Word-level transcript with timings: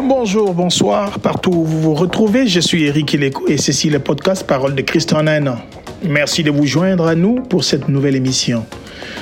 Bonjour, 0.00 0.54
bonsoir, 0.54 1.18
partout 1.18 1.50
où 1.50 1.64
vous 1.64 1.80
vous 1.80 1.94
retrouvez, 1.94 2.46
je 2.46 2.60
suis 2.60 2.84
Eric 2.84 3.16
et 3.48 3.58
ceci 3.58 3.88
est 3.88 3.90
le 3.90 3.98
podcast 3.98 4.46
Parole 4.46 4.76
de 4.76 4.82
Christ 4.82 5.12
en 5.12 5.26
un 5.26 5.44
an. 5.48 5.56
Merci 6.04 6.44
de 6.44 6.52
vous 6.52 6.66
joindre 6.66 7.08
à 7.08 7.16
nous 7.16 7.40
pour 7.40 7.64
cette 7.64 7.88
nouvelle 7.88 8.14
émission. 8.14 8.64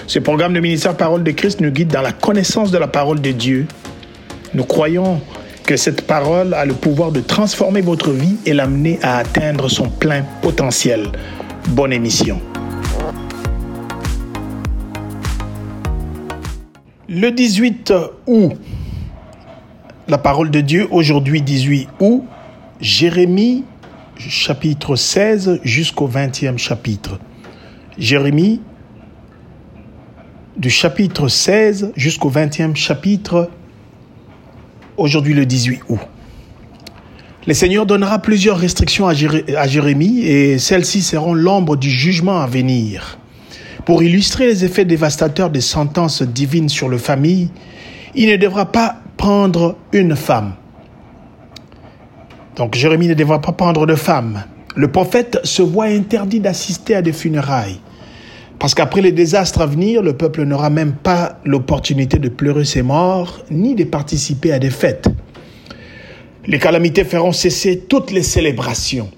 Ce 0.07 0.19
programme 0.19 0.53
de 0.53 0.61
ministère 0.61 0.95
Parole 0.95 1.23
de 1.23 1.31
Christ 1.31 1.62
nous 1.62 1.71
guide 1.71 1.89
dans 1.89 2.03
la 2.03 2.12
connaissance 2.12 2.71
de 2.71 2.77
la 2.77 2.89
parole 2.89 3.23
de 3.23 3.31
Dieu. 3.33 3.67
Nous 4.53 4.65
croyons 4.65 5.23
que 5.64 5.79
cette 5.79 6.02
parole 6.02 6.52
a 6.52 6.66
le 6.66 6.75
pouvoir 6.75 7.11
de 7.11 7.20
transformer 7.20 7.80
votre 7.80 8.11
vie 8.11 8.36
et 8.45 8.52
l'amener 8.52 8.98
à 9.02 9.16
atteindre 9.16 9.70
son 9.70 9.88
plein 9.88 10.24
potentiel. 10.43 11.06
Bonne 11.68 11.95
émission. 11.95 12.38
Le 17.08 17.30
18 17.30 17.95
août, 18.27 18.52
la 20.09 20.18
parole 20.18 20.50
de 20.50 20.61
Dieu, 20.61 20.86
aujourd'hui 20.91 21.43
18 21.43 21.89
août, 22.00 22.25
Jérémie 22.81 23.64
chapitre 24.18 24.96
16 24.96 25.61
jusqu'au 25.64 26.08
20e 26.08 26.58
chapitre. 26.58 27.18
Jérémie 27.98 28.61
du 30.57 30.71
chapitre 30.71 31.29
16 31.29 31.93
jusqu'au 31.96 32.31
20e 32.31 32.77
chapitre, 32.77 33.50
aujourd'hui 34.97 35.34
le 35.34 35.45
18 35.45 35.83
août. 35.89 36.00
Le 37.47 37.55
Seigneur 37.55 37.86
donnera 37.86 38.20
plusieurs 38.20 38.59
restrictions 38.59 39.06
à, 39.06 39.14
Jérémie 39.14 40.20
et 40.20 40.59
celles-ci 40.59 41.03
seront 41.03 41.34
l'ombre 41.34 41.77
du 41.77 41.91
jugement 41.91 42.41
à 42.41 42.47
venir. 42.47 43.19
Pour 43.84 44.03
illustrer 44.03 44.47
les 44.47 44.64
effets 44.64 44.84
dévastateurs 44.84 45.50
des 45.50 45.61
sentences 45.61 46.23
divines 46.23 46.69
sur 46.69 46.89
le 46.89 46.98
famille, 46.98 47.50
il 48.17 48.31
ne 48.31 48.36
devra 48.36 48.73
pas 48.73 48.97
prendre 49.16 49.77
une 49.92 50.16
femme. 50.16 50.55
Donc 52.56 52.75
Jérémie 52.75 53.08
ne 53.08 53.14
devra 53.14 53.41
pas 53.41 53.53
prendre 53.53 53.86
de 53.86 53.95
femme. 53.95 54.45
Le 54.75 54.89
prophète 54.89 55.39
se 55.45 55.62
voit 55.62 55.86
interdit 55.86 56.41
d'assister 56.41 56.95
à 56.95 57.03
des 57.03 57.12
funérailles. 57.12 57.81
Parce 58.58 58.75
qu'après 58.75 59.03
les 59.03 59.12
désastres 59.12 59.61
à 59.61 59.67
venir, 59.67 60.03
le 60.03 60.17
peuple 60.17 60.45
n'aura 60.45 60.70
même 60.70 60.95
pas 60.95 61.39
l'opportunité 61.45 62.19
de 62.19 62.28
pleurer 62.28 62.64
ses 62.64 62.83
morts, 62.83 63.41
ni 63.50 63.75
de 63.75 63.84
participer 63.84 64.53
à 64.53 64.58
des 64.58 64.70
fêtes. 64.70 65.08
Les 66.47 66.58
calamités 66.58 67.05
feront 67.05 67.33
cesser 67.33 67.80
toutes 67.80 68.11
les 68.11 68.23
célébrations. 68.23 69.11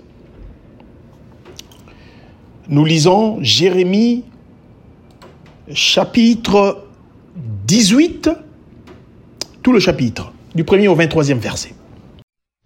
Nous 2.68 2.84
lisons 2.84 3.38
Jérémie 3.40 4.24
chapitre 5.72 6.84
18, 7.66 8.30
tout 9.62 9.72
le 9.72 9.80
chapitre, 9.80 10.32
du 10.54 10.64
premier 10.64 10.88
au 10.88 10.96
23e 10.96 11.38
verset. 11.38 11.74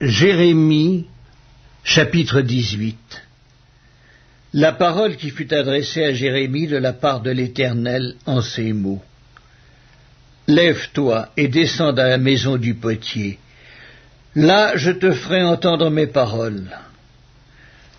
Jérémie, 0.01 1.07
chapitre 1.85 2.41
18 2.41 3.23
La 4.53 4.73
parole 4.73 5.17
qui 5.17 5.31
fut 5.31 5.53
adressée 5.55 6.05
à 6.05 6.13
Jérémie 6.13 6.67
de 6.67 6.77
la 6.77 6.93
part 6.93 7.21
de 7.21 7.31
l'Éternel 7.31 8.17
en 8.27 8.43
ces 8.43 8.73
mots. 8.73 9.03
Lève-toi 10.47 11.29
et 11.37 11.49
descends 11.49 11.97
à 11.97 12.09
la 12.09 12.19
maison 12.19 12.57
du 12.57 12.75
potier. 12.75 13.39
Là 14.35 14.77
je 14.77 14.91
te 14.91 15.13
ferai 15.13 15.43
entendre 15.43 15.89
mes 15.91 16.07
paroles. 16.07 16.69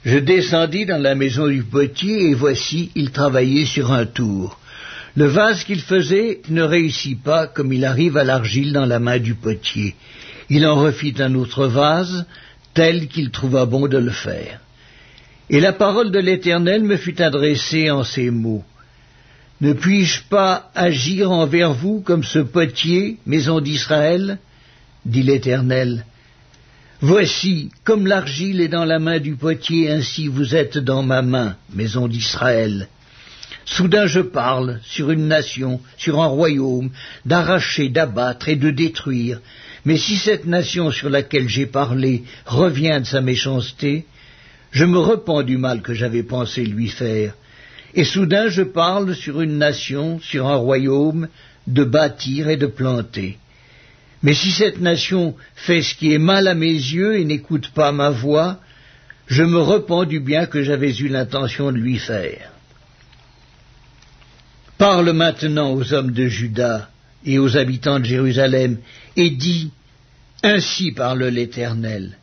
Je 0.06 0.18
descendis 0.18 0.86
dans 0.86 1.02
la 1.02 1.16
maison 1.16 1.48
du 1.48 1.64
potier, 1.64 2.30
et 2.30 2.34
voici, 2.34 2.92
il 2.94 3.12
travaillait 3.12 3.66
sur 3.66 3.94
un 3.94 4.06
tour. 4.06 4.60
Le 5.16 5.26
vase 5.26 5.64
qu'il 5.64 5.82
faisait 5.82 6.42
ne 6.50 6.64
réussit 6.64 7.22
pas 7.22 7.46
comme 7.46 7.72
il 7.72 7.86
arrive 7.86 8.18
à 8.18 8.24
l'argile 8.24 8.74
dans 8.74 8.86
la 8.86 9.00
main 9.00 9.20
du 9.20 9.36
potier. 9.36 9.96
Il 10.50 10.66
en 10.66 10.76
refit 10.76 11.14
un 11.20 11.36
autre 11.36 11.68
vase, 11.68 12.26
tel 12.74 13.08
qu'il 13.08 13.30
trouva 13.30 13.66
bon 13.66 13.88
de 13.88 13.98
le 13.98 14.12
faire. 14.12 14.60
Et 15.50 15.60
la 15.60 15.74
parole 15.74 16.12
de 16.12 16.20
l'Éternel 16.20 16.84
me 16.84 16.98
fut 16.98 17.22
adressée 17.22 17.92
en 17.92 18.04
ces 18.04 18.32
mots. 18.32 18.64
Ne 19.62 19.74
puis-je 19.74 20.24
pas 20.30 20.72
agir 20.74 21.32
envers 21.32 21.74
vous 21.74 22.02
comme 22.02 22.24
ce 22.24 22.40
potier, 22.40 23.18
maison 23.26 23.62
d'Israël? 23.62 24.40
dit 25.06 25.24
l'Éternel. 25.24 26.06
Voici, 27.02 27.70
comme 27.84 28.08
l'argile 28.08 28.62
est 28.62 28.70
dans 28.70 28.86
la 28.86 28.98
main 28.98 29.20
du 29.20 29.36
potier, 29.36 29.92
ainsi 29.92 30.28
vous 30.28 30.56
êtes 30.56 30.78
dans 30.78 31.04
ma 31.04 31.22
main, 31.22 31.56
maison 31.74 32.08
d'Israël. 32.08 32.88
Soudain 33.66 34.08
je 34.08 34.20
parle 34.20 34.80
sur 34.84 35.12
une 35.12 35.28
nation, 35.28 35.80
sur 35.98 36.22
un 36.22 36.28
royaume, 36.28 36.92
d'arracher, 37.26 37.90
d'abattre 37.90 38.50
et 38.50 38.56
de 38.56 38.72
détruire. 38.72 39.40
Mais 39.86 39.98
si 39.98 40.18
cette 40.18 40.46
nation 40.46 40.92
sur 40.92 41.10
laquelle 41.10 41.48
j'ai 41.48 41.66
parlé 41.66 42.24
revient 42.46 43.00
de 43.00 43.06
sa 43.06 43.22
méchanceté, 43.22 44.06
je 44.72 44.86
me 44.86 44.98
repens 44.98 45.44
du 45.44 45.58
mal 45.58 45.82
que 45.82 45.94
j'avais 45.94 46.24
pensé 46.24 46.66
lui 46.66 46.90
faire. 46.90 47.36
Et 47.94 48.04
soudain 48.04 48.50
je 48.50 48.64
parle 48.64 49.16
sur 49.16 49.42
une 49.42 49.58
nation, 49.58 50.20
sur 50.20 50.48
un 50.48 50.56
royaume, 50.56 51.28
de 51.68 51.84
bâtir 51.84 52.50
et 52.50 52.58
de 52.58 52.66
planter. 52.66 53.38
Mais 54.24 54.34
si 54.34 54.52
cette 54.52 54.80
nation 54.80 55.36
fait 55.54 55.82
ce 55.82 55.96
qui 55.96 56.14
est 56.14 56.18
mal 56.18 56.48
à 56.48 56.56
mes 56.56 56.72
yeux 56.72 57.18
et 57.18 57.26
n'écoute 57.26 57.70
pas 57.70 57.92
ma 57.92 58.10
voix, 58.10 58.60
je 59.28 59.44
me 59.44 59.60
repens 59.60 60.06
du 60.06 60.20
bien 60.20 60.46
que 60.46 60.64
j'avais 60.64 60.96
eu 60.96 61.08
l'intention 61.08 61.72
de 61.72 61.78
lui 61.78 61.98
faire. 61.98 62.53
Parle 64.84 65.14
maintenant 65.14 65.72
aux 65.72 65.94
hommes 65.94 66.12
de 66.12 66.28
Juda 66.28 66.90
et 67.26 67.40
aux 67.40 67.56
habitants 67.56 68.02
de 68.02 68.04
Jérusalem, 68.04 68.80
et 69.16 69.30
dis, 69.30 69.72
Ainsi 70.44 70.92
parle 70.92 71.24
l'Éternel. 71.24 72.18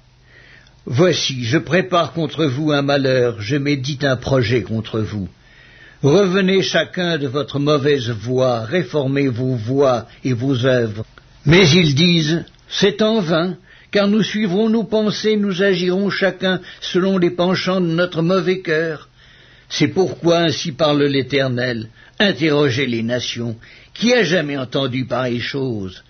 Voici, 0.85 1.43
je 1.45 1.57
prépare 1.57 2.13
contre 2.13 2.45
vous 2.45 2.71
un 2.71 2.83
malheur, 2.83 3.41
je 3.41 3.57
médite 3.57 4.05
un 4.05 4.17
projet 4.17 4.61
contre 4.61 5.01
vous. 5.01 5.27
Revenez 6.03 6.61
chacun 6.61 7.17
de 7.17 7.29
votre 7.29 7.59
mauvaise 7.59 8.11
voie, 8.11 8.67
réformez 8.67 9.29
vos 9.29 9.55
voies 9.55 10.07
et 10.23 10.35
vos 10.35 10.67
œuvres. 10.67 11.07
Mais 11.47 11.67
ils 11.67 11.95
disent, 11.95 12.45
c'est 12.69 13.01
en 13.01 13.23
vain, 13.23 13.57
car 13.91 14.07
nous 14.07 14.23
suivrons 14.23 14.69
nos 14.69 14.85
pensées, 14.85 15.37
nous 15.37 15.63
agirons 15.63 16.11
chacun 16.11 16.61
selon 16.83 17.17
les 17.17 17.31
penchants 17.31 17.81
de 17.81 17.87
notre 17.87 18.21
mauvais 18.21 18.61
cœur. 18.61 19.09
C'est 19.71 19.89
pourquoi 19.89 20.41
ainsi 20.41 20.73
parle 20.73 21.05
l'Éternel. 21.05 21.89
Interrogez 22.19 22.87
les 22.87 23.03
nations. 23.03 23.57
Qui 23.95 24.13
a 24.13 24.25
jamais 24.25 24.57
entendu 24.57 25.07
pareille 25.07 25.41
chose? 25.41 26.03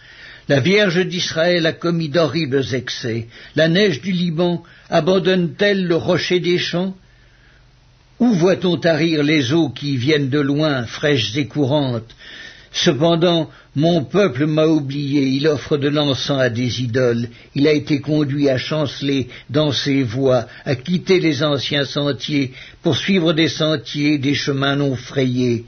La 0.49 0.61
Vierge 0.61 1.07
d'Israël 1.07 1.67
a 1.67 1.73
commis 1.73 2.09
d'horribles 2.09 2.75
excès. 2.75 3.29
La 3.55 3.69
neige 3.69 4.01
du 4.01 4.11
Liban 4.11 4.65
abandonne-t-elle 4.89 5.87
le 5.87 5.95
rocher 5.95 6.41
des 6.41 6.59
champs? 6.59 6.97
Où 8.19 8.33
voit-on 8.33 8.77
tarir 8.77 9.23
les 9.23 9.53
eaux 9.53 9.69
qui 9.69 9.97
viennent 9.97 10.31
de 10.31 10.41
loin, 10.41 10.85
fraîches 10.87 11.37
et 11.37 11.47
courantes? 11.47 12.15
Cependant, 12.73 13.51
mon 13.75 14.05
peuple 14.05 14.47
m'a 14.47 14.67
oublié, 14.67 15.23
il 15.23 15.49
offre 15.49 15.77
de 15.77 15.89
l'encens 15.89 16.41
à 16.41 16.51
des 16.51 16.83
idoles, 16.83 17.29
il 17.55 17.67
a 17.67 17.73
été 17.73 18.01
conduit 18.01 18.49
à 18.49 18.59
chanceler 18.59 19.29
dans 19.49 19.73
ses 19.73 20.03
voies, 20.03 20.47
à 20.65 20.77
quitter 20.77 21.19
les 21.19 21.43
anciens 21.43 21.85
sentiers, 21.85 22.53
pour 22.83 22.97
suivre 22.97 23.33
des 23.33 23.49
sentiers, 23.49 24.19
des 24.19 24.35
chemins 24.35 24.77
non 24.77 24.95
frayés. 24.95 25.65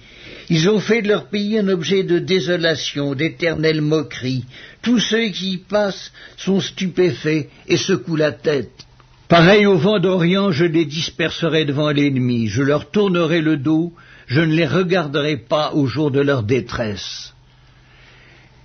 Ils 0.49 0.69
ont 0.69 0.81
fait 0.81 1.03
de 1.03 1.09
leur 1.09 1.27
pays 1.29 1.59
un 1.59 1.69
objet 1.69 2.05
de 2.05 2.19
désolation, 2.19 3.15
d'éternelle 3.15 3.81
moquerie. 3.81 4.45
Tous 4.83 4.99
ceux 4.99 5.29
qui 5.29 5.53
y 5.53 5.57
passent 5.57 6.13
sont 6.37 6.61
stupéfaits 6.61 7.49
et 7.67 7.77
secouent 7.77 8.17
la 8.17 8.33
tête. 8.33 8.87
Pareil 9.29 9.67
au 9.67 9.77
vent 9.77 9.99
d'Orient, 9.99 10.53
je 10.53 10.65
les 10.67 10.85
disperserai 10.85 11.65
devant 11.65 11.91
l'ennemi, 11.91 12.49
je 12.49 12.63
leur 12.63 12.91
tournerai 12.91 13.41
le 13.41 13.57
dos, 13.57 13.93
je 14.27 14.41
ne 14.41 14.55
les 14.55 14.67
regarderai 14.67 15.37
pas 15.37 15.73
au 15.73 15.87
jour 15.87 16.11
de 16.11 16.21
leur 16.21 16.43
détresse. 16.43 17.35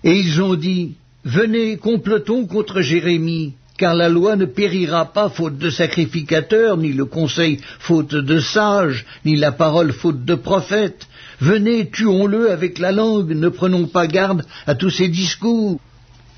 Et 0.03 0.17
ils 0.17 0.41
ont 0.41 0.55
dit, 0.55 0.95
Venez, 1.23 1.75
complotons 1.75 2.45
contre 2.45 2.79
Jérémie, 2.79 3.53
car 3.77 3.93
la 3.93 4.07
loi 4.07 4.37
ne 4.37 4.45
périra 4.45 5.11
pas 5.11 5.29
faute 5.29 5.57
de 5.57 5.69
sacrificateurs, 5.69 6.77
ni 6.77 6.93
le 6.93 7.03
conseil 7.03 7.59
faute 7.79 8.15
de 8.15 8.39
sages, 8.39 9.05
ni 9.25 9.35
la 9.35 9.51
parole 9.51 9.91
faute 9.91 10.23
de 10.23 10.35
prophètes. 10.35 11.05
Venez, 11.39 11.89
tuons-le 11.89 12.49
avec 12.49 12.79
la 12.79 12.91
langue, 12.91 13.31
ne 13.31 13.49
prenons 13.49 13.87
pas 13.87 14.07
garde 14.07 14.45
à 14.65 14.75
tous 14.75 14.89
ces 14.89 15.09
discours. 15.09 15.79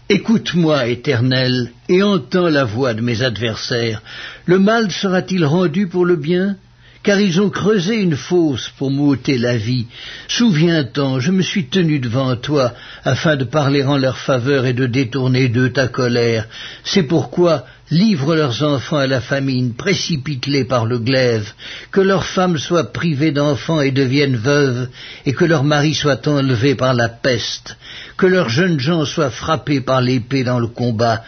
Écoute-moi, 0.10 0.88
Éternel, 0.88 1.72
et 1.88 2.02
entends 2.02 2.50
la 2.50 2.66
voix 2.66 2.96
de 2.96 3.02
mes 3.02 3.22
adversaires. 3.22 4.02
Le 4.48 4.58
mal 4.58 4.90
sera-t-il 4.90 5.46
rendu 5.46 5.88
pour 5.88 6.04
le 6.04 6.16
bien? 6.16 6.58
Car 7.04 7.20
ils 7.20 7.40
ont 7.40 7.50
creusé 7.50 7.96
une 7.96 8.16
fosse 8.16 8.70
pour 8.78 8.92
m'ôter 8.92 9.38
la 9.38 9.58
vie. 9.58 9.88
Souviens-t'en, 10.28 11.20
je 11.20 11.32
me 11.32 11.42
suis 11.42 11.68
tenu 11.68 12.00
devant 12.00 12.36
toi, 12.36 12.74
afin 13.04 13.36
de 13.36 13.46
parler 13.46 13.84
en 13.84 13.98
leur 13.98 14.18
faveur 14.18 14.66
et 14.66 14.74
de 14.74 14.86
détourner 14.86 15.48
d'eux 15.48 15.72
ta 15.72 15.88
colère. 15.88 16.48
C'est 16.84 17.04
pourquoi 17.04 17.66
livre 17.92 18.36
leurs 18.36 18.64
enfants 18.64 18.98
à 18.98 19.08
la 19.08 19.22
famine, 19.22 19.74
précipite-les 19.74 20.66
par 20.66 20.86
le 20.86 21.00
glaive, 21.00 21.52
que 21.92 22.02
leurs 22.02 22.26
femmes 22.26 22.58
soient 22.58 22.92
privées 22.92 23.32
d'enfants 23.32 23.82
et 23.82 23.92
deviennent 23.92 24.36
veuves, 24.38 24.90
et 25.26 25.34
que 25.34 25.46
leurs 25.46 25.64
maris 25.64 25.96
soient 25.96 26.28
enlevés 26.28 26.76
par 26.76 26.94
la 26.94 27.10
peste, 27.10 27.78
que 28.18 28.28
leurs 28.28 28.50
jeunes 28.50 28.80
gens 28.80 29.06
soient 29.06 29.32
frappés 29.32 29.82
par 29.82 30.02
l'épée 30.02 30.44
dans 30.44 30.60
le 30.60 30.68
combat, 30.68 31.24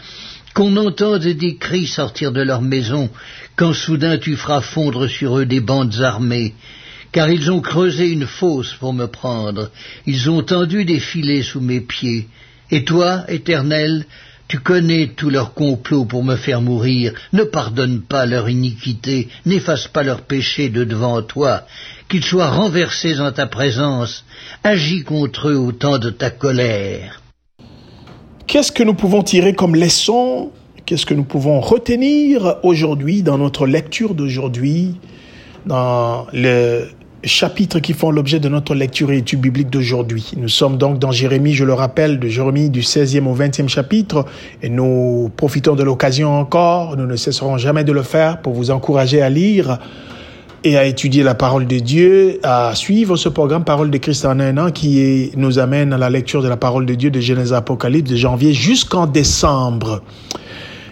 qu'on 0.54 0.76
entende 0.76 1.22
des 1.22 1.56
cris 1.56 1.86
sortir 1.86 2.30
de 2.30 2.42
leur 2.42 2.60
maison, 2.60 3.10
quand 3.62 3.74
soudain 3.74 4.18
tu 4.18 4.36
feras 4.36 4.60
fondre 4.60 5.06
sur 5.06 5.38
eux 5.38 5.46
des 5.46 5.60
bandes 5.60 6.00
armées, 6.00 6.52
car 7.12 7.30
ils 7.30 7.48
ont 7.52 7.60
creusé 7.60 8.08
une 8.08 8.26
fosse 8.26 8.72
pour 8.74 8.92
me 8.92 9.06
prendre, 9.06 9.70
ils 10.04 10.28
ont 10.28 10.42
tendu 10.42 10.84
des 10.84 10.98
filets 10.98 11.44
sous 11.44 11.60
mes 11.60 11.80
pieds. 11.80 12.26
Et 12.72 12.82
toi, 12.82 13.22
Éternel, 13.28 14.04
tu 14.48 14.58
connais 14.58 15.12
tous 15.14 15.30
leurs 15.30 15.54
complots 15.54 16.06
pour 16.06 16.24
me 16.24 16.34
faire 16.34 16.60
mourir, 16.60 17.12
ne 17.32 17.44
pardonne 17.44 18.02
pas 18.02 18.26
leur 18.26 18.48
iniquité, 18.48 19.28
n'efface 19.46 19.86
pas 19.86 20.02
leurs 20.02 20.22
péchés 20.22 20.68
de 20.68 20.82
devant 20.82 21.22
toi, 21.22 21.62
qu'ils 22.08 22.24
soient 22.24 22.50
renversés 22.50 23.20
en 23.20 23.30
ta 23.30 23.46
présence, 23.46 24.24
agis 24.64 25.04
contre 25.04 25.50
eux 25.50 25.56
au 25.56 25.70
temps 25.70 25.98
de 25.98 26.10
ta 26.10 26.30
colère. 26.30 27.22
Qu'est-ce 28.48 28.72
que 28.72 28.82
nous 28.82 28.94
pouvons 28.94 29.22
tirer 29.22 29.54
comme 29.54 29.76
leçon 29.76 30.50
Qu'est-ce 30.84 31.06
que 31.06 31.14
nous 31.14 31.22
pouvons 31.22 31.60
retenir 31.60 32.56
aujourd'hui 32.64 33.22
dans 33.22 33.38
notre 33.38 33.66
lecture 33.66 34.14
d'aujourd'hui, 34.14 34.96
dans 35.64 36.26
le 36.32 36.86
chapitres 37.22 37.78
qui 37.78 37.92
font 37.92 38.10
l'objet 38.10 38.40
de 38.40 38.48
notre 38.48 38.74
lecture 38.74 39.12
et 39.12 39.18
étude 39.18 39.40
biblique 39.40 39.70
d'aujourd'hui? 39.70 40.32
Nous 40.36 40.48
sommes 40.48 40.78
donc 40.78 40.98
dans 40.98 41.12
Jérémie, 41.12 41.54
je 41.54 41.64
le 41.64 41.72
rappelle, 41.72 42.18
de 42.18 42.26
Jérémie 42.26 42.68
du 42.68 42.80
16e 42.80 43.26
au 43.28 43.36
20e 43.36 43.68
chapitre, 43.68 44.24
et 44.60 44.68
nous 44.68 45.30
profitons 45.36 45.76
de 45.76 45.84
l'occasion 45.84 46.36
encore, 46.36 46.96
nous 46.96 47.06
ne 47.06 47.14
cesserons 47.14 47.58
jamais 47.58 47.84
de 47.84 47.92
le 47.92 48.02
faire 48.02 48.42
pour 48.42 48.52
vous 48.52 48.72
encourager 48.72 49.22
à 49.22 49.30
lire 49.30 49.78
et 50.64 50.76
à 50.76 50.84
étudier 50.84 51.22
la 51.22 51.36
parole 51.36 51.68
de 51.68 51.78
Dieu, 51.78 52.40
à 52.42 52.74
suivre 52.74 53.16
ce 53.16 53.28
programme 53.28 53.62
Parole 53.62 53.90
de 53.92 53.98
Christ 53.98 54.24
en 54.24 54.40
un 54.40 54.58
an 54.58 54.72
qui 54.72 55.30
nous 55.36 55.60
amène 55.60 55.92
à 55.92 55.98
la 55.98 56.10
lecture 56.10 56.42
de 56.42 56.48
la 56.48 56.56
parole 56.56 56.86
de 56.86 56.94
Dieu 56.94 57.10
de 57.10 57.20
Genèse 57.20 57.52
Apocalypse 57.52 58.10
de 58.10 58.16
janvier 58.16 58.52
jusqu'en 58.52 59.06
décembre. 59.06 60.02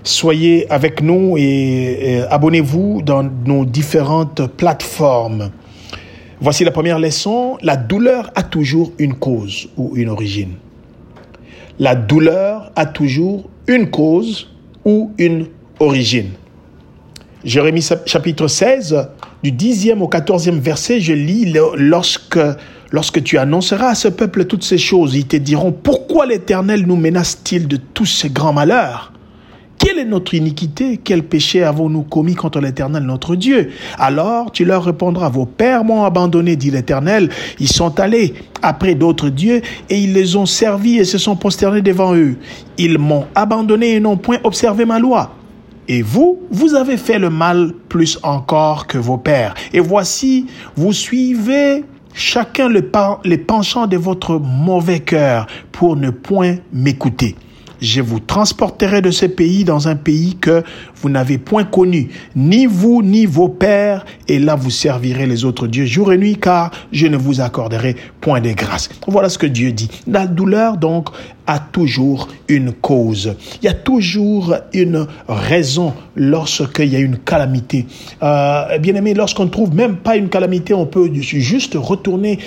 Soyez 0.02 0.70
avec 0.70 1.02
nous 1.02 1.36
et 1.36 2.22
abonnez-vous 2.30 3.02
dans 3.02 3.22
nos 3.22 3.64
différentes 3.64 4.46
plateformes. 4.46 5.50
Voici 6.40 6.64
la 6.64 6.70
première 6.70 6.98
leçon. 6.98 7.58
La 7.60 7.76
douleur 7.76 8.30
a 8.34 8.42
toujours 8.42 8.92
une 8.98 9.14
cause 9.14 9.68
ou 9.76 9.92
une 9.96 10.08
origine. 10.08 10.54
La 11.78 11.94
douleur 11.94 12.72
a 12.76 12.86
toujours 12.86 13.50
une 13.66 13.90
cause 13.90 14.48
ou 14.86 15.12
une 15.18 15.46
origine. 15.80 16.30
Jérémie 17.44 17.86
chapitre 18.06 18.48
16, 18.48 19.08
du 19.42 19.52
10e 19.52 20.00
au 20.00 20.08
14e 20.08 20.58
verset, 20.58 21.00
je 21.00 21.12
lis 21.12 21.54
lorsque, 21.76 22.38
lorsque 22.90 23.22
tu 23.22 23.38
annonceras 23.38 23.88
à 23.88 23.94
ce 23.94 24.08
peuple 24.08 24.44
toutes 24.44 24.64
ces 24.64 24.76
choses, 24.76 25.14
ils 25.14 25.26
te 25.26 25.36
diront, 25.36 25.72
pourquoi 25.72 26.26
l'Éternel 26.26 26.86
nous 26.86 26.96
menace-t-il 26.96 27.66
de 27.68 27.76
tous 27.76 28.06
ces 28.06 28.28
grands 28.28 28.52
malheurs? 28.52 29.12
Quelle 29.80 29.98
est 29.98 30.04
notre 30.04 30.34
iniquité? 30.34 31.00
Quel 31.02 31.22
péché 31.22 31.64
avons-nous 31.64 32.02
commis 32.02 32.34
contre 32.34 32.60
l'Éternel 32.60 33.02
notre 33.02 33.34
Dieu? 33.34 33.70
Alors 33.98 34.52
tu 34.52 34.66
leur 34.66 34.84
répondras, 34.84 35.30
vos 35.30 35.46
pères 35.46 35.84
m'ont 35.84 36.04
abandonné, 36.04 36.54
dit 36.54 36.70
l'Éternel. 36.70 37.30
Ils 37.58 37.72
sont 37.72 37.98
allés 37.98 38.34
après 38.60 38.94
d'autres 38.94 39.30
dieux 39.30 39.62
et 39.88 39.98
ils 39.98 40.12
les 40.12 40.36
ont 40.36 40.44
servis 40.44 40.98
et 40.98 41.04
se 41.04 41.16
sont 41.16 41.34
prosternés 41.34 41.80
devant 41.80 42.14
eux. 42.14 42.36
Ils 42.76 42.98
m'ont 42.98 43.24
abandonné 43.34 43.94
et 43.94 44.00
n'ont 44.00 44.18
point 44.18 44.36
observé 44.44 44.84
ma 44.84 44.98
loi. 44.98 45.32
Et 45.88 46.02
vous, 46.02 46.38
vous 46.50 46.74
avez 46.74 46.98
fait 46.98 47.18
le 47.18 47.30
mal 47.30 47.72
plus 47.88 48.18
encore 48.22 48.86
que 48.86 48.98
vos 48.98 49.16
pères. 49.16 49.54
Et 49.72 49.80
voici, 49.80 50.46
vous 50.76 50.92
suivez 50.92 51.84
chacun 52.12 52.68
les 52.68 53.38
penchants 53.38 53.86
de 53.86 53.96
votre 53.96 54.38
mauvais 54.38 55.00
cœur 55.00 55.46
pour 55.72 55.96
ne 55.96 56.10
point 56.10 56.56
m'écouter 56.70 57.34
je 57.80 58.00
vous 58.00 58.20
transporterai 58.20 59.02
de 59.02 59.10
ce 59.10 59.26
pays 59.26 59.64
dans 59.64 59.88
un 59.88 59.96
pays 59.96 60.36
que 60.36 60.62
vous 60.96 61.08
n'avez 61.08 61.38
point 61.38 61.64
connu, 61.64 62.08
ni 62.36 62.66
vous 62.66 63.02
ni 63.02 63.26
vos 63.26 63.48
pères, 63.48 64.04
et 64.28 64.38
là 64.38 64.54
vous 64.54 64.70
servirez 64.70 65.26
les 65.26 65.44
autres 65.44 65.66
dieux 65.66 65.86
jour 65.86 66.12
et 66.12 66.18
nuit, 66.18 66.36
car 66.36 66.70
je 66.92 67.06
ne 67.06 67.16
vous 67.16 67.40
accorderai 67.40 67.96
point 68.20 68.40
de 68.40 68.52
grâce. 68.52 68.88
Voilà 69.06 69.28
ce 69.28 69.38
que 69.38 69.46
Dieu 69.46 69.72
dit. 69.72 69.90
La 70.06 70.26
douleur, 70.26 70.76
donc, 70.76 71.08
a 71.50 71.58
toujours 71.58 72.28
une 72.46 72.70
cause. 72.70 73.34
Il 73.60 73.64
y 73.64 73.68
a 73.68 73.74
toujours 73.74 74.54
une 74.72 75.08
raison 75.26 75.92
lorsqu'il 76.14 76.86
y 76.86 76.94
a 76.94 77.00
une 77.00 77.18
calamité. 77.18 77.86
Euh, 78.22 78.78
bien 78.78 78.94
aimé, 78.94 79.14
lorsqu'on 79.14 79.46
ne 79.46 79.50
trouve 79.50 79.74
même 79.74 79.96
pas 79.96 80.14
une 80.14 80.28
calamité, 80.28 80.74
on 80.74 80.86
peut 80.86 81.10
juste 81.12 81.74
retourner 81.74 82.38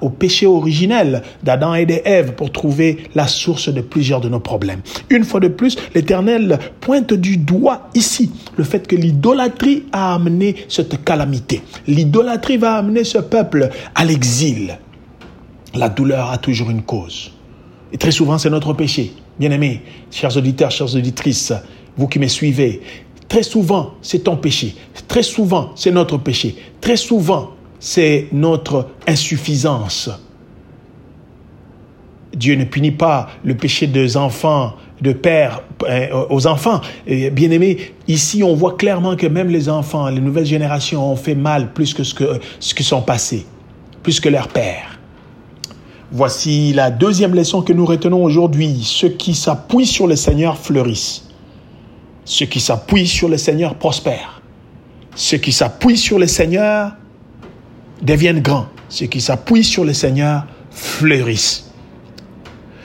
au 0.00 0.08
péché 0.08 0.46
originel 0.46 1.22
d'Adam 1.42 1.74
et 1.74 1.84
d'Ève 1.84 2.32
pour 2.32 2.50
trouver 2.50 3.04
la 3.14 3.26
source 3.26 3.68
de 3.68 3.82
plusieurs 3.82 4.22
de 4.22 4.30
nos 4.30 4.40
problèmes. 4.40 4.80
Une 5.10 5.24
fois 5.24 5.40
de 5.40 5.48
plus, 5.48 5.76
l'Éternel 5.94 6.58
pointe 6.80 7.12
du 7.12 7.36
doigt 7.36 7.90
ici 7.94 8.30
le 8.56 8.64
fait 8.64 8.86
que 8.88 8.96
l'idolâtrie 8.96 9.84
a 9.92 10.14
amené 10.14 10.56
cette 10.68 11.04
calamité. 11.04 11.60
L'idolâtrie 11.86 12.56
va 12.56 12.76
amener 12.76 13.04
ce 13.04 13.18
peuple 13.18 13.68
à 13.94 14.06
l'exil. 14.06 14.78
La 15.74 15.90
douleur 15.90 16.30
a 16.30 16.38
toujours 16.38 16.70
une 16.70 16.82
cause. 16.82 17.32
Et 17.92 17.98
très 17.98 18.10
souvent, 18.10 18.38
c'est 18.38 18.50
notre 18.50 18.72
péché. 18.72 19.12
Bien-aimés, 19.38 19.82
chers 20.10 20.36
auditeurs, 20.36 20.70
chères 20.70 20.94
auditrices, 20.94 21.52
vous 21.96 22.08
qui 22.08 22.18
me 22.18 22.26
suivez, 22.26 22.80
très 23.28 23.42
souvent, 23.42 23.94
c'est 24.00 24.24
ton 24.24 24.36
péché. 24.36 24.74
Très 25.08 25.22
souvent, 25.22 25.72
c'est 25.74 25.90
notre 25.90 26.16
péché. 26.16 26.56
Très 26.80 26.96
souvent, 26.96 27.50
c'est 27.78 28.28
notre 28.32 28.88
insuffisance. 29.06 30.10
Dieu 32.34 32.54
ne 32.54 32.64
punit 32.64 32.92
pas 32.92 33.28
le 33.44 33.54
péché 33.56 33.86
des 33.86 34.16
enfants, 34.16 34.74
de 35.02 35.12
père 35.12 35.62
euh, 35.82 36.26
aux 36.30 36.46
enfants. 36.46 36.80
Bien 37.06 37.50
aimés, 37.50 37.92
ici 38.08 38.42
on 38.42 38.54
voit 38.54 38.76
clairement 38.76 39.16
que 39.16 39.26
même 39.26 39.48
les 39.48 39.68
enfants, 39.68 40.08
les 40.08 40.20
nouvelles 40.20 40.46
générations 40.46 41.12
ont 41.12 41.16
fait 41.16 41.34
mal 41.34 41.72
plus 41.72 41.92
que 41.92 42.04
ce 42.04 42.14
que 42.14 42.40
ce 42.60 42.74
qui 42.74 42.84
sont 42.84 43.02
passés, 43.02 43.44
plus 44.02 44.20
que 44.20 44.28
leur 44.28 44.48
père. 44.48 44.91
Voici 46.14 46.74
la 46.74 46.90
deuxième 46.90 47.34
leçon 47.34 47.62
que 47.62 47.72
nous 47.72 47.86
retenons 47.86 48.22
aujourd'hui. 48.22 48.82
Ceux 48.84 49.08
qui 49.08 49.34
s'appuient 49.34 49.86
sur 49.86 50.06
le 50.06 50.14
Seigneur 50.14 50.58
fleurissent. 50.58 51.26
Ceux 52.26 52.44
qui 52.44 52.60
s'appuient 52.60 53.06
sur 53.06 53.30
le 53.30 53.38
Seigneur 53.38 53.76
prospèrent. 53.76 54.42
Ceux 55.14 55.38
qui 55.38 55.52
s'appuient 55.52 55.96
sur 55.96 56.18
le 56.18 56.26
Seigneur 56.26 56.92
deviennent 58.02 58.42
grands. 58.42 58.66
Ceux 58.90 59.06
qui 59.06 59.22
s'appuient 59.22 59.64
sur 59.64 59.86
le 59.86 59.94
Seigneur 59.94 60.44
fleurissent. 60.70 61.70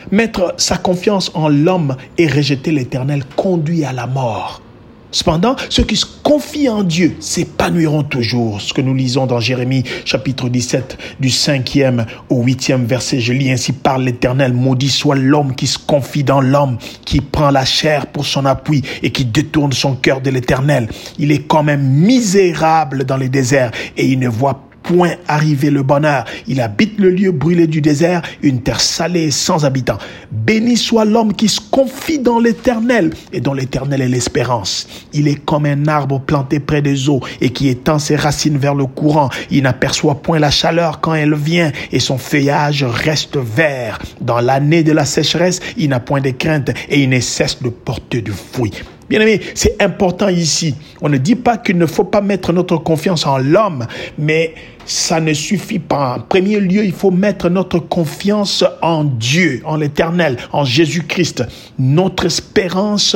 Mettre 0.09 0.53
sa 0.55 0.77
confiance 0.77 1.29
en 1.33 1.49
l'homme 1.49 1.97
et 2.17 2.27
rejeter 2.27 2.71
l'Éternel 2.71 3.25
conduit 3.35 3.83
à 3.83 3.91
la 3.91 4.07
mort. 4.07 4.61
Cependant, 5.11 5.55
ceux 5.69 5.83
qui 5.83 5.95
se 5.95 6.05
confient 6.23 6.69
en 6.69 6.83
Dieu 6.83 7.15
s'épanouiront 7.19 8.03
toujours. 8.03 8.61
Ce 8.61 8.73
que 8.73 8.81
nous 8.81 8.93
lisons 8.93 9.25
dans 9.25 9.39
Jérémie 9.39 9.83
chapitre 10.05 10.49
17 10.49 10.97
du 11.19 11.29
5e 11.29 12.05
au 12.29 12.43
8e 12.43 12.85
verset, 12.85 13.19
je 13.19 13.33
lis 13.33 13.51
ainsi 13.51 13.71
par 13.71 13.97
l'Éternel, 13.97 14.53
maudit 14.53 14.89
soit 14.89 15.15
l'homme 15.15 15.55
qui 15.55 15.67
se 15.67 15.79
confie 15.79 16.23
dans 16.23 16.41
l'homme, 16.41 16.77
qui 17.05 17.21
prend 17.21 17.51
la 17.51 17.65
chair 17.65 18.07
pour 18.07 18.25
son 18.25 18.45
appui 18.45 18.83
et 19.01 19.11
qui 19.11 19.25
détourne 19.25 19.73
son 19.73 19.95
cœur 19.95 20.21
de 20.21 20.29
l'Éternel. 20.29 20.89
Il 21.17 21.31
est 21.31 21.43
quand 21.43 21.63
même 21.63 21.81
misérable 21.81 23.05
dans 23.05 23.17
les 23.17 23.29
déserts 23.29 23.71
et 23.95 24.05
il 24.05 24.19
ne 24.19 24.27
voit 24.27 24.66
point 24.83 25.11
arriver 25.27 25.69
le 25.69 25.83
bonheur. 25.83 26.25
Il 26.47 26.61
habite 26.61 26.99
le 26.99 27.09
lieu 27.09 27.31
brûlé 27.31 27.67
du 27.67 27.81
désert, 27.81 28.21
une 28.41 28.61
terre 28.61 28.81
salée 28.81 29.31
sans 29.31 29.65
habitants. 29.65 29.97
Béni 30.31 30.77
soit 30.77 31.05
l'homme 31.05 31.33
qui 31.33 31.49
se 31.49 31.59
confie 31.59 32.19
dans 32.19 32.39
l'éternel 32.39 33.11
et 33.33 33.41
dont 33.41 33.53
l'éternel 33.53 34.01
est 34.01 34.07
l'espérance. 34.07 34.87
Il 35.13 35.27
est 35.27 35.43
comme 35.43 35.65
un 35.65 35.87
arbre 35.87 36.19
planté 36.19 36.59
près 36.59 36.81
des 36.81 37.09
eaux 37.09 37.21
et 37.41 37.49
qui 37.49 37.67
étend 37.69 37.99
ses 37.99 38.15
racines 38.15 38.57
vers 38.57 38.75
le 38.75 38.85
courant. 38.85 39.29
Il 39.51 39.63
n'aperçoit 39.63 40.21
point 40.21 40.39
la 40.39 40.51
chaleur 40.51 40.99
quand 41.01 41.13
elle 41.13 41.35
vient 41.35 41.71
et 41.91 41.99
son 41.99 42.17
feuillage 42.17 42.83
reste 42.83 43.37
vert. 43.37 43.99
Dans 44.21 44.39
l'année 44.39 44.83
de 44.83 44.91
la 44.91 45.05
sécheresse, 45.05 45.59
il 45.77 45.89
n'a 45.89 45.99
point 45.99 46.21
de 46.21 46.31
crainte 46.31 46.71
et 46.89 47.01
il 47.01 47.09
ne 47.09 47.19
cesse 47.19 47.61
de 47.61 47.69
porter 47.69 48.21
du 48.21 48.31
fruit. 48.31 48.73
Bien 49.09 49.21
aimé, 49.21 49.39
c'est 49.55 49.81
important 49.81 50.27
ici. 50.27 50.75
On 51.01 51.09
ne 51.09 51.17
dit 51.17 51.35
pas 51.35 51.57
qu'il 51.57 51.77
ne 51.77 51.85
faut 51.85 52.03
pas 52.03 52.21
mettre 52.21 52.51
notre 52.51 52.77
confiance 52.77 53.25
en 53.25 53.37
l'homme, 53.37 53.85
mais 54.17 54.53
ça 54.85 55.19
ne 55.21 55.33
suffit 55.33 55.79
pas. 55.79 56.17
En 56.17 56.19
premier 56.21 56.59
lieu, 56.59 56.83
il 56.83 56.91
faut 56.91 57.11
mettre 57.11 57.49
notre 57.49 57.79
confiance 57.79 58.65
en 58.81 59.05
Dieu, 59.05 59.61
en 59.65 59.77
l'Éternel, 59.77 60.37
en 60.51 60.65
Jésus-Christ. 60.65 61.43
Notre 61.79 62.25
espérance, 62.25 63.15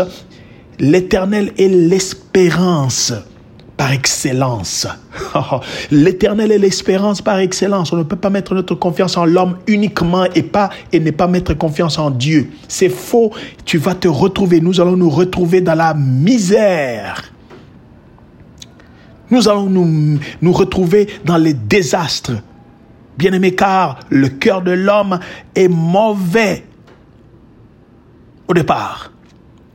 l'Éternel 0.79 1.51
est 1.57 1.67
l'espérance 1.67 3.13
par 3.81 3.93
excellence. 3.93 4.85
L'éternel 5.91 6.51
est 6.51 6.59
l'espérance 6.59 7.19
par 7.19 7.39
excellence. 7.39 7.91
On 7.91 7.97
ne 7.97 8.03
peut 8.03 8.15
pas 8.15 8.29
mettre 8.29 8.53
notre 8.53 8.75
confiance 8.75 9.17
en 9.17 9.25
l'homme 9.25 9.57
uniquement 9.65 10.25
et 10.35 10.43
pas 10.43 10.69
et 10.93 10.99
ne 10.99 11.09
pas 11.09 11.25
mettre 11.25 11.55
confiance 11.55 11.97
en 11.97 12.11
Dieu. 12.11 12.51
C'est 12.67 12.89
faux. 12.89 13.31
Tu 13.65 13.79
vas 13.79 13.95
te 13.95 14.07
retrouver. 14.07 14.61
Nous 14.61 14.79
allons 14.79 14.95
nous 14.95 15.09
retrouver 15.09 15.61
dans 15.61 15.73
la 15.73 15.95
misère. 15.95 17.23
Nous 19.31 19.49
allons 19.49 19.67
nous, 19.67 20.19
nous 20.43 20.53
retrouver 20.53 21.07
dans 21.25 21.37
les 21.37 21.55
désastres. 21.55 22.33
Bien 23.17 23.33
aimé, 23.33 23.55
car 23.55 23.97
le 24.09 24.29
cœur 24.29 24.61
de 24.61 24.73
l'homme 24.73 25.17
est 25.55 25.69
mauvais 25.69 26.65
au 28.47 28.53
départ. 28.53 29.10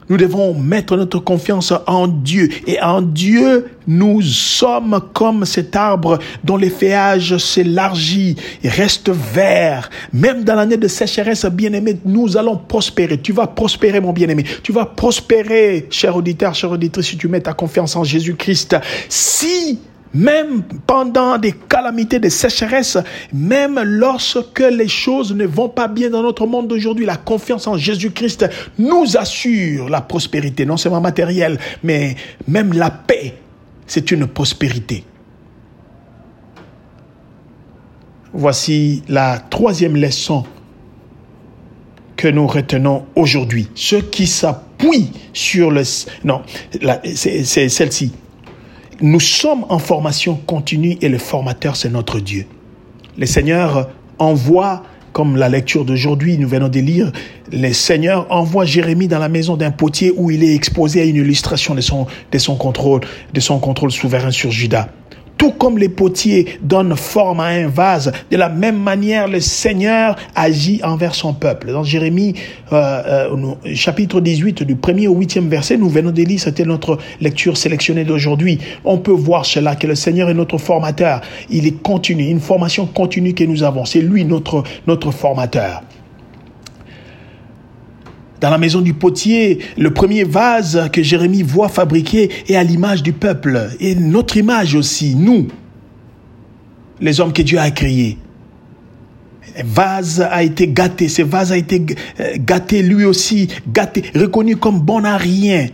Nous 0.09 0.17
devons 0.17 0.55
mettre 0.55 0.97
notre 0.97 1.19
confiance 1.19 1.73
en 1.87 2.07
Dieu. 2.07 2.49
Et 2.67 2.81
en 2.81 3.03
Dieu, 3.03 3.67
nous 3.87 4.23
sommes 4.23 5.01
comme 5.13 5.45
cet 5.45 5.75
arbre 5.75 6.19
dont 6.45 6.57
les 6.57 6.71
feuillages 6.71 7.37
s'élargit 7.39 8.37
et 8.63 8.69
reste 8.69 9.11
vert. 9.11 9.91
Même 10.13 10.45
dans 10.45 10.55
l'année 10.55 10.77
de 10.77 10.89
sécheresse, 10.89 11.45
bien-aimé, 11.47 11.97
nous 12.05 12.37
allons 12.37 12.57
prospérer. 12.57 13.21
Tu 13.21 13.33
vas 13.33 13.47
prospérer, 13.47 14.01
mon 14.01 14.13
bien-aimé. 14.13 14.45
Tu 14.63 14.73
vas 14.73 14.87
prospérer, 14.87 15.87
cher 15.91 16.17
auditeur, 16.17 16.55
cher 16.55 16.71
auditrice, 16.71 17.07
si 17.07 17.17
tu 17.17 17.29
mets 17.29 17.41
ta 17.41 17.53
confiance 17.53 17.97
en 17.97 18.05
Jésus-Christ. 18.05 18.77
Si 19.09 19.81
même 20.15 20.63
pendant 20.87 21.39
des 21.39 21.53
calamités, 21.53 22.19
des 22.19 22.31
sécheresses, 22.31 22.99
même 23.33 23.81
lorsque 23.83 24.61
les 24.61 24.89
choses 24.89 25.35
ne 25.35 25.47
vont 25.47 25.69
pas 25.69 25.89
bien 25.89 26.11
dans 26.11 26.23
notre 26.23 26.47
monde 26.47 26.69
d'aujourd'hui, 26.69 27.05
la 27.07 27.17
confiance 27.17 27.67
en 27.67 27.77
Jésus-Christ 27.77 28.47
nous 28.79 29.17
assure 29.17 29.89
la 29.89 30.01
prospérité, 30.01 30.65
non 30.65 30.77
seulement 30.77 31.01
matérielle, 31.01 31.59
mais 31.83 32.17
même 32.49 32.73
la 32.73 32.91
paix. 32.91 33.35
C'est 33.87 34.11
une 34.11 34.27
prospérité. 34.27 35.05
Voici 38.33 39.03
la 39.09 39.39
troisième 39.39 39.97
leçon 39.97 40.45
que 42.17 42.29
nous 42.29 42.47
retenons 42.47 43.07
aujourd'hui. 43.15 43.69
Ceux 43.75 44.01
qui 44.01 44.27
s'appuient 44.27 45.13
sur 45.33 45.71
le... 45.71 45.83
Non, 46.25 46.43
c'est 47.15 47.69
celle-ci 47.69 48.13
nous 49.01 49.21
sommes 49.21 49.67
en 49.69 49.79
formation 49.79 50.37
continue 50.47 50.97
et 51.01 51.09
le 51.09 51.19
formateur, 51.19 51.77
c'est 51.77 51.91
notre 51.91 52.21
Dieu. 52.21 52.47
Le 53.19 53.27
Seigneur 53.27 53.91
envoie, 54.19 54.83
comme 55.13 55.37
la 55.37 55.49
lecture 55.49 55.85
d'aujourd'hui, 55.85 56.39
nous 56.39 56.49
venons 56.49 56.69
de 56.69 56.81
lire, 56.81 57.13
le 57.53 57.73
Seigneur 57.73 58.27
envoie 58.31 58.65
Jérémie 58.65 59.09
dans 59.09 59.19
la 59.19 59.29
maison 59.29 59.57
d'un 59.57 59.71
potier 59.71 60.13
où 60.17 60.31
il 60.31 60.43
est 60.43 60.55
exposé 60.55 61.03
à 61.03 61.05
une 61.05 61.17
illustration 61.17 61.75
de 61.75 61.81
son, 61.81 62.57
contrôle, 62.57 63.01
de 63.33 63.41
son 63.41 63.59
contrôle 63.59 63.91
souverain 63.91 64.31
sur 64.31 64.51
Judas. 64.51 64.89
Tout 65.39 65.53
comme 65.53 65.79
les 65.79 65.89
potiers 65.89 66.59
donnent 66.63 66.97
forme 66.97 67.41
à 67.41 67.47
un 67.47 67.69
vase, 67.69 68.13
de 68.31 68.37
la 68.37 68.49
même 68.49 68.79
manière 68.79 69.29
le 69.29 69.41
Seigneur 69.41 70.17
agit 70.35 70.81
envers 70.83 71.15
son 71.15 71.35
peuple. 71.35 71.73
Dans 71.73 71.85
Jérémie 71.85 72.35
euh, 72.73 73.29
euh, 73.31 73.75
chapitre 73.75 74.21
18 74.21 74.63
du 74.63 74.77
premier 74.77 75.09
au 75.09 75.15
huitième 75.15 75.49
verset, 75.49 75.77
nous 75.77 75.89
venons 75.89 76.11
de 76.11 76.23
lire, 76.23 76.41
c'était 76.41 76.65
notre 76.65 76.99
lecture 77.21 77.57
sélectionnée 77.57 78.05
d'aujourd'hui. 78.05 78.59
On 78.85 78.99
peut 78.99 79.13
voir 79.13 79.45
cela, 79.45 79.77
que 79.77 79.87
le 79.87 79.95
Seigneur 79.95 80.31
est 80.31 80.35
notre 80.35 80.59
formateur. 80.59 81.21
Il 81.51 81.67
est 81.67 81.83
continu, 81.83 82.29
une 82.29 82.41
formation 82.41 82.87
continue 82.87 83.35
que 83.35 83.45
nous 83.45 83.63
avons. 83.63 83.85
C'est 83.85 84.01
lui 84.01 84.25
notre, 84.25 84.63
notre 84.87 85.11
formateur 85.11 85.83
dans 88.41 88.51
la 88.51 88.59
maison 88.59 88.81
du 88.81 88.95
potier, 88.95 89.59
le 89.77 89.93
premier 89.93 90.25
vase 90.25 90.89
que 90.93 91.03
Jérémie 91.03 91.43
voit 91.43 91.69
fabriquer 91.69 92.31
est 92.49 92.57
à 92.57 92.63
l'image 92.63 93.03
du 93.03 93.13
peuple, 93.13 93.71
et 93.81 93.95
notre 93.95 94.37
image 94.37 94.75
aussi, 94.75 95.15
nous, 95.15 95.49
les 97.01 97.21
hommes 97.21 97.33
que 97.33 97.43
Dieu 97.43 97.59
a 97.59 97.71
créés. 97.71 98.19
Le 99.57 99.65
vase 99.65 100.21
a 100.21 100.43
été 100.43 100.69
gâté, 100.69 101.09
ce 101.09 101.23
vase 101.23 101.53
a 101.53 101.57
été 101.57 101.85
euh, 102.21 102.35
gâté 102.39 102.83
lui 102.83 103.05
aussi, 103.05 103.49
gâté, 103.73 104.05
reconnu 104.15 104.57
comme 104.57 104.81
bon 104.81 105.05
à 105.05 105.17
rien. 105.17 105.69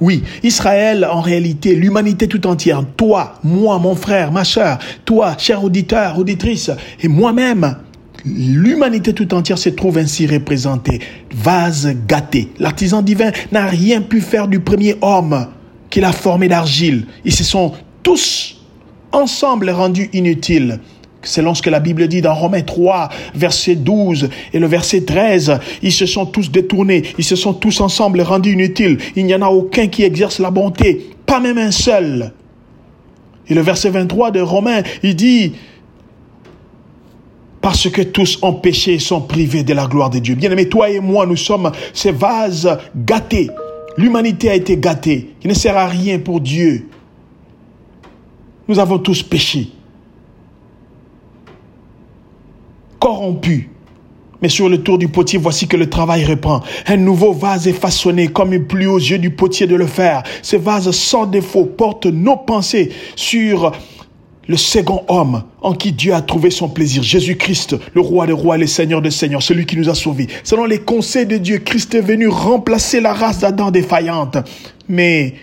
Oui, 0.00 0.22
Israël, 0.42 1.06
en 1.10 1.20
réalité, 1.20 1.74
l'humanité 1.74 2.26
tout 2.26 2.46
entière, 2.46 2.84
toi, 2.96 3.34
moi, 3.44 3.78
mon 3.78 3.94
frère, 3.94 4.32
ma 4.32 4.44
soeur, 4.44 4.78
toi, 5.04 5.36
cher 5.38 5.62
auditeur, 5.62 6.18
auditrice, 6.18 6.70
et 7.02 7.08
moi-même, 7.08 7.76
L'humanité 8.24 9.12
tout 9.12 9.34
entière 9.34 9.58
se 9.58 9.68
trouve 9.68 9.98
ainsi 9.98 10.26
représentée. 10.26 11.00
Vase 11.34 11.94
gâté. 12.06 12.48
L'artisan 12.58 13.02
divin 13.02 13.32
n'a 13.52 13.66
rien 13.66 14.00
pu 14.00 14.20
faire 14.20 14.48
du 14.48 14.60
premier 14.60 14.96
homme 15.02 15.48
qu'il 15.90 16.04
a 16.04 16.12
formé 16.12 16.48
d'argile. 16.48 17.06
Ils 17.24 17.34
se 17.34 17.44
sont 17.44 17.72
tous 18.02 18.62
ensemble 19.12 19.70
rendus 19.70 20.08
inutiles. 20.12 20.80
Selon 21.22 21.54
ce 21.54 21.62
que 21.62 21.70
la 21.70 21.80
Bible 21.80 22.08
dit 22.08 22.20
dans 22.20 22.34
Romains 22.34 22.62
3, 22.62 23.08
verset 23.34 23.76
12 23.76 24.28
et 24.52 24.58
le 24.58 24.66
verset 24.66 25.02
13, 25.02 25.58
ils 25.82 25.92
se 25.92 26.06
sont 26.06 26.26
tous 26.26 26.50
détournés, 26.50 27.02
ils 27.16 27.24
se 27.24 27.36
sont 27.36 27.54
tous 27.54 27.80
ensemble 27.80 28.20
rendus 28.20 28.52
inutiles. 28.52 28.98
Il 29.16 29.24
n'y 29.24 29.34
en 29.34 29.42
a 29.42 29.48
aucun 29.48 29.86
qui 29.86 30.02
exerce 30.02 30.38
la 30.38 30.50
bonté, 30.50 31.10
pas 31.24 31.40
même 31.40 31.58
un 31.58 31.70
seul. 31.70 32.32
Et 33.48 33.54
le 33.54 33.60
verset 33.60 33.90
23 33.90 34.30
de 34.30 34.40
Romains, 34.40 34.82
il 35.02 35.16
dit, 35.16 35.52
parce 37.64 37.88
que 37.88 38.02
tous 38.02 38.38
ont 38.42 38.52
péché 38.52 38.92
et 38.92 38.98
sont 38.98 39.22
privés 39.22 39.62
de 39.62 39.72
la 39.72 39.86
gloire 39.86 40.10
de 40.10 40.18
Dieu. 40.18 40.34
Bien 40.34 40.50
aimé, 40.50 40.68
toi 40.68 40.90
et 40.90 41.00
moi, 41.00 41.24
nous 41.24 41.34
sommes 41.34 41.72
ces 41.94 42.12
vases 42.12 42.68
gâtés. 42.94 43.48
L'humanité 43.96 44.50
a 44.50 44.54
été 44.54 44.76
gâtée. 44.76 45.30
Il 45.42 45.48
ne 45.48 45.54
sert 45.54 45.74
à 45.74 45.86
rien 45.86 46.18
pour 46.18 46.42
Dieu. 46.42 46.90
Nous 48.68 48.78
avons 48.78 48.98
tous 48.98 49.22
péché. 49.22 49.68
Corrompus. 52.98 53.64
Mais 54.42 54.50
sur 54.50 54.68
le 54.68 54.82
tour 54.82 54.98
du 54.98 55.08
potier, 55.08 55.38
voici 55.38 55.66
que 55.66 55.78
le 55.78 55.88
travail 55.88 56.26
reprend. 56.26 56.60
Un 56.86 56.98
nouveau 56.98 57.32
vase 57.32 57.66
est 57.66 57.72
façonné 57.72 58.28
comme 58.28 58.52
il 58.52 58.66
plut 58.66 58.88
aux 58.88 58.98
yeux 58.98 59.16
du 59.16 59.30
potier 59.30 59.66
de 59.66 59.74
le 59.74 59.86
faire. 59.86 60.22
Ce 60.42 60.56
vase 60.56 60.90
sans 60.90 61.24
défaut 61.24 61.64
porte 61.64 62.04
nos 62.04 62.36
pensées 62.36 62.92
sur 63.16 63.72
le 64.48 64.56
second 64.56 65.04
homme 65.08 65.44
en 65.62 65.72
qui 65.72 65.92
Dieu 65.92 66.14
a 66.14 66.20
trouvé 66.20 66.50
son 66.50 66.68
plaisir, 66.68 67.02
Jésus-Christ, 67.02 67.76
le 67.94 68.00
roi 68.00 68.26
des 68.26 68.32
rois 68.32 68.58
le 68.58 68.66
seigneur 68.66 69.02
des 69.02 69.10
seigneurs, 69.10 69.42
celui 69.42 69.66
qui 69.66 69.76
nous 69.76 69.88
a 69.88 69.94
sauvés. 69.94 70.28
Selon 70.42 70.64
les 70.64 70.80
conseils 70.80 71.26
de 71.26 71.36
Dieu, 71.36 71.58
Christ 71.58 71.94
est 71.94 72.00
venu 72.00 72.28
remplacer 72.28 73.00
la 73.00 73.12
race 73.12 73.40
d'Adam 73.40 73.70
défaillante. 73.70 74.36
Mais 74.88 75.34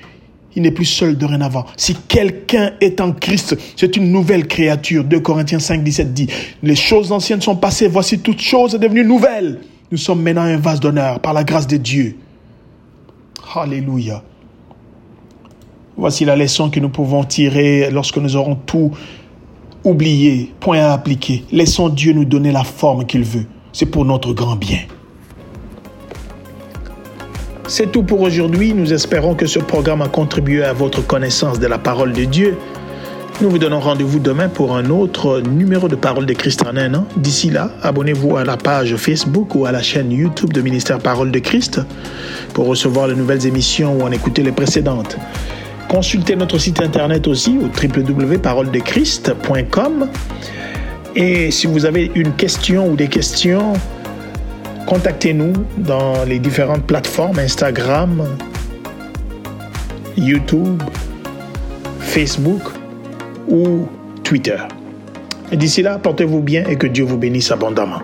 il 0.56 0.64
n'est 0.64 0.72
plus 0.72 0.86
seul 0.86 1.18
dorénavant. 1.18 1.66
Si 1.78 1.96
quelqu'un 1.96 2.74
est 2.82 3.02
en 3.02 3.12
Christ, 3.14 3.58
c'est 3.76 3.96
une 3.96 4.12
nouvelle 4.12 4.48
créature. 4.48 5.04
2 5.04 5.20
Corinthiens 5.20 5.60
5, 5.60 5.84
17 5.84 6.14
dit, 6.14 6.28
les 6.62 6.76
choses 6.76 7.12
anciennes 7.12 7.42
sont 7.42 7.56
passées, 7.56 7.88
voici 7.88 8.20
toutes 8.20 8.42
choses 8.42 8.74
devenues 8.74 9.06
nouvelles. 9.06 9.60
Nous 9.92 9.98
sommes 9.98 10.22
maintenant 10.22 10.44
un 10.44 10.58
vase 10.58 10.80
d'honneur 10.80 11.20
par 11.20 11.34
la 11.34 11.44
grâce 11.44 11.68
de 11.68 11.78
Dieu. 11.78 12.18
Alléluia. 13.56 14.24
Voici 15.98 16.26
la 16.26 16.36
leçon 16.36 16.70
que 16.70 16.80
nous 16.80 16.90
pouvons 16.90 17.24
tirer 17.24 17.90
lorsque 17.92 18.18
nous 18.18 18.36
aurons 18.36 18.56
tout 18.56 18.92
oublié, 19.84 20.54
point 20.60 20.80
à 20.80 20.94
appliquer. 20.94 21.44
Laissons 21.52 21.90
Dieu 21.90 22.14
nous 22.14 22.26
donner 22.26 22.52
la 22.52 22.64
forme 22.64 23.06
qu'il 23.06 23.24
veut. 23.24 23.46
C'est 23.74 23.86
pour 23.86 24.06
notre 24.06 24.34
grand 24.34 24.56
bien. 24.56 24.80
C'est 27.68 27.92
tout 27.92 28.04
pour 28.04 28.22
aujourd'hui. 28.22 28.74
Nous 28.74 28.94
espérons 28.94 29.34
que 29.34 29.46
ce 29.46 29.60
programme 29.60 30.02
a 30.02 30.08
contribué 30.08 30.64
à 30.64 30.74
votre 30.74 31.06
connaissance 31.06 31.60
de 31.60 31.68
la 31.68 31.78
parole 31.78 32.14
de 32.14 32.26
Dieu. 32.26 32.58
Nous 33.42 33.50
vous 33.50 33.60
donnons 33.60 33.80
rendez-vous 33.80 34.20
demain 34.20 34.50
pour 34.50 34.76
un 34.76 34.90
autre 34.90 35.42
numéro 35.42 35.88
de 35.88 35.96
Parole 35.96 36.26
de 36.26 36.34
Christ 36.34 36.64
en 36.64 36.76
un 36.78 36.94
an. 36.94 37.06
D'ici 37.18 37.50
là, 37.50 37.72
abonnez-vous 37.82 38.38
à 38.38 38.44
la 38.44 38.56
page 38.56 38.96
Facebook 38.98 39.56
ou 39.56 39.66
à 39.66 39.72
la 39.72 39.82
chaîne 39.82 40.12
YouTube 40.12 40.54
de 40.54 40.62
Ministère 40.62 41.00
Parole 41.00 41.32
de 41.32 41.40
Christ 41.40 41.82
pour 42.54 42.68
recevoir 42.68 43.08
les 43.08 43.16
nouvelles 43.16 43.48
émissions 43.48 43.98
ou 43.98 44.04
en 44.04 44.12
écouter 44.12 44.44
les 44.44 44.52
précédentes. 44.52 45.18
Consultez 45.92 46.36
notre 46.38 46.58
site 46.58 46.82
internet 46.82 47.28
aussi 47.28 47.58
au 47.58 47.66
www.paroledechrist.com. 47.66 50.10
Et 51.18 51.52
si 51.52 51.68
vous 51.68 51.86
avez 51.86 52.10
une 52.16 52.32
question 52.32 52.90
ou 52.90 52.96
des 52.96 53.10
questions, 53.10 53.74
contactez-nous 54.86 55.52
dans 55.80 56.24
les 56.24 56.40
différentes 56.40 56.84
plateformes 56.84 57.40
Instagram, 57.40 58.26
YouTube, 60.16 60.82
Facebook 62.00 62.62
ou 63.50 63.90
Twitter. 64.24 64.60
D'ici 65.52 65.82
là, 65.82 66.00
portez-vous 66.00 66.40
bien 66.40 66.64
et 66.70 66.78
que 66.78 66.88
Dieu 66.88 67.04
vous 67.04 67.18
bénisse 67.18 67.52
abondamment. 67.52 68.02